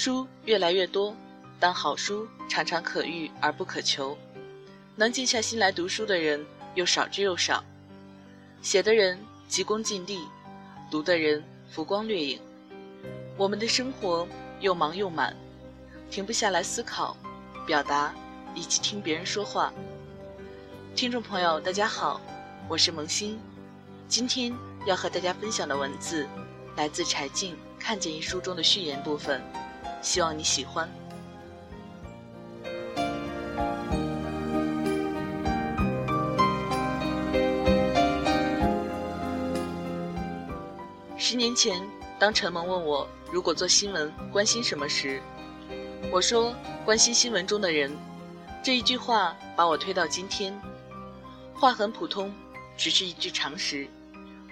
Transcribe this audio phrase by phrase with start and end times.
[0.00, 1.12] 书越来越多，
[1.58, 4.16] 但好书常常可遇而不可求。
[4.94, 6.46] 能静下心来读书的人
[6.76, 7.64] 又少之又少。
[8.62, 10.20] 写的人急功近利，
[10.88, 12.40] 读的人浮光掠影。
[13.36, 14.24] 我们的生活
[14.60, 15.36] 又忙又满，
[16.08, 17.16] 停不下来思考、
[17.66, 18.14] 表达
[18.54, 19.72] 以及听别人说话。
[20.94, 22.20] 听众朋友，大家好，
[22.68, 23.36] 我是萌新，
[24.06, 24.54] 今天
[24.86, 26.24] 要和大家分享的文字
[26.76, 29.42] 来自柴静《看见》一书中的序言部分，
[30.00, 30.88] 希望你喜欢。
[41.16, 41.80] 十年前，
[42.18, 45.20] 当陈萌问我如果做新闻关心什么时，
[46.10, 47.94] 我说关心新闻中的人。
[48.62, 50.58] 这一句话把我推到今天。
[51.54, 52.32] 话很普通，
[52.76, 53.86] 只是一句常识。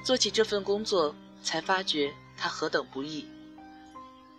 [0.04, 3.26] 做起这份工作，才发觉它何等不易。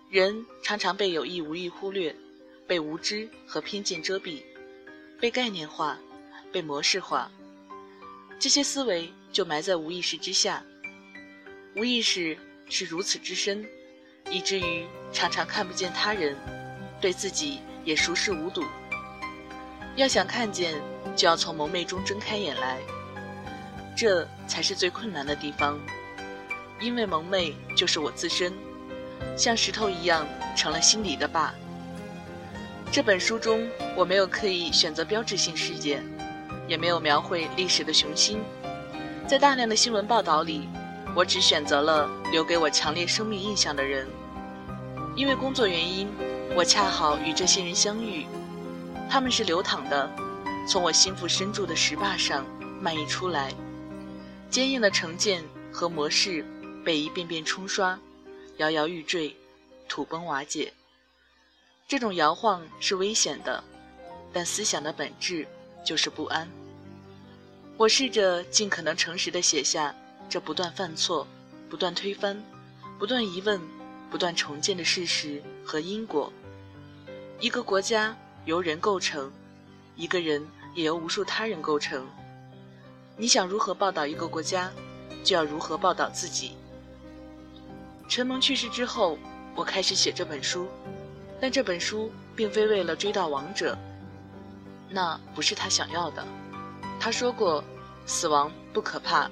[0.09, 2.15] 人常常被有意无意忽略，
[2.65, 4.41] 被无知和偏见遮蔽，
[5.19, 5.97] 被概念化，
[6.49, 7.29] 被模式化。
[8.39, 10.63] 这些思维就埋在无意识之下。
[11.75, 12.37] 无意识
[12.69, 13.67] 是如此之深，
[14.31, 16.37] 以至于常常看不见他人，
[17.01, 18.63] 对自己也熟视无睹。
[19.97, 20.73] 要想看见，
[21.17, 22.79] 就要从蒙昧中睁开眼来，
[23.93, 25.77] 这才是最困难的地方。
[26.79, 28.53] 因为蒙昧就是我自身，
[29.35, 31.53] 像石头一样成了心里的坝。
[32.91, 36.03] 这本书中，我没有刻意选择标志性事件，
[36.67, 38.39] 也没有描绘历史的雄心，
[39.27, 40.67] 在大量的新闻报道里。
[41.15, 44.07] 我只选择了留给我强烈生命印象的人，
[45.15, 46.07] 因为工作原因，
[46.55, 48.27] 我恰好与这些人相遇。
[49.09, 50.07] 他们是流淌的，
[50.69, 52.45] 从我心腹深处的石坝上
[52.79, 53.51] 漫溢出来，
[54.51, 56.45] 坚硬的成见和模式
[56.85, 57.97] 被一遍遍冲刷，
[58.57, 59.35] 摇摇欲坠，
[59.87, 60.73] 土崩瓦解。
[61.87, 63.63] 这种摇晃是危险的，
[64.33, 65.47] 但思想的本质
[65.85, 66.47] 就是不安。
[67.77, 69.95] 我试着尽可能诚实的写下。
[70.29, 71.25] 这不断犯错、
[71.69, 72.43] 不断推翻、
[72.99, 73.61] 不断疑问、
[74.11, 76.33] 不断重建的事实和因果。
[77.39, 78.13] 一个国家
[78.43, 79.31] 由人构成，
[79.95, 82.05] 一个人也由无数他人构成。
[83.15, 84.69] 你想如何报道一个国家，
[85.23, 86.57] 就要如何报道自己。
[88.07, 89.17] 陈蒙去世之后，
[89.55, 90.67] 我开始写这本书，
[91.41, 93.77] 但这本书并非为了追悼亡者，
[94.89, 96.25] 那不是他想要的。
[96.99, 97.63] 他说过
[98.07, 99.29] ：“死亡不可怕。”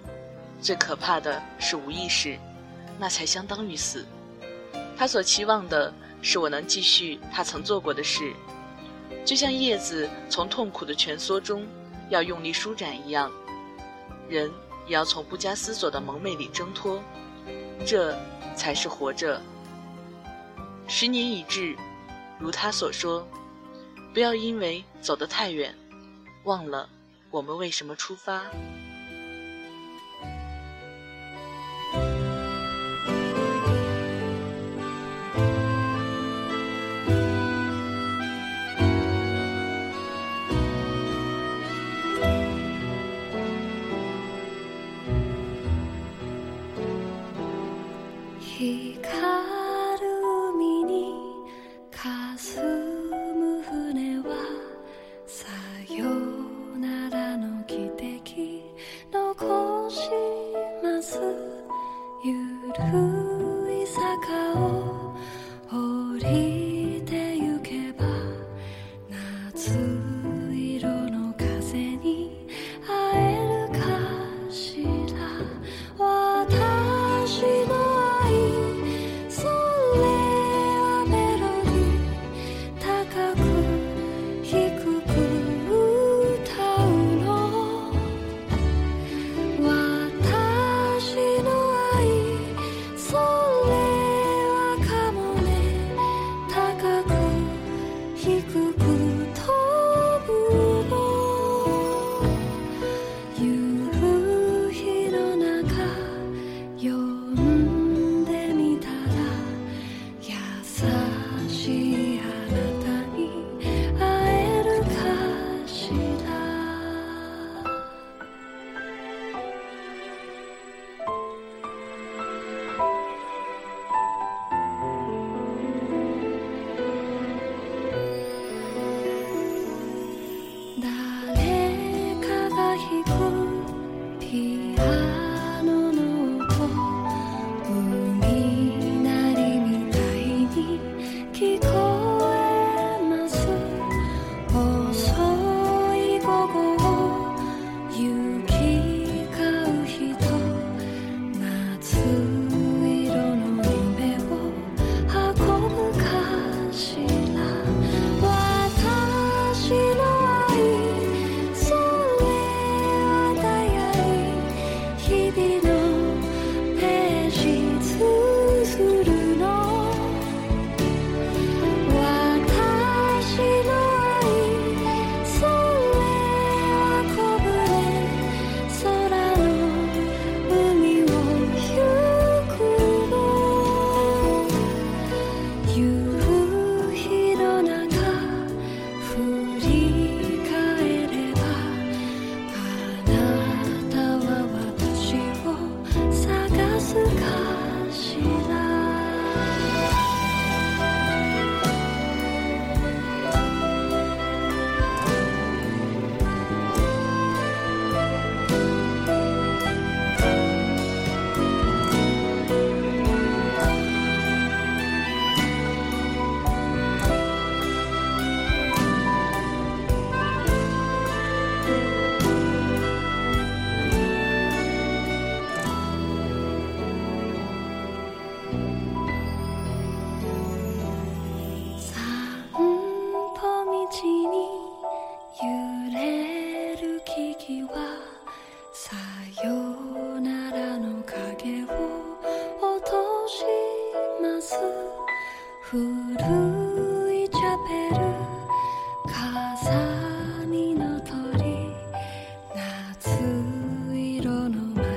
[0.62, 2.40] 最可怕的是无意识，
[2.98, 4.06] 那才相当于死。
[4.98, 8.34] 他所期望的是我能继续他曾做过的事，
[9.26, 11.68] 就像叶子从痛苦的蜷缩中
[12.10, 13.32] 要用力舒展一样，
[14.30, 14.50] 人
[14.88, 17.02] 也要从不加思索的蒙昧里挣脱，
[17.86, 18.18] 这
[18.56, 19.42] 才是活着。
[20.88, 21.76] 十年已至，
[22.40, 23.28] 如他所说，
[24.14, 25.76] 不要因为走得太远，
[26.44, 26.88] 忘了
[27.32, 28.44] 我们为什么出发。
[48.66, 49.35] 离开。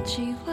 [0.08, 0.47] 机会。